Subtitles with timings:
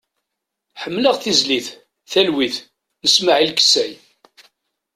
[0.81, 1.67] Ḥemmleɣ tizlit
[2.11, 2.57] "Talwit"
[3.03, 3.93] n Smail Kessay.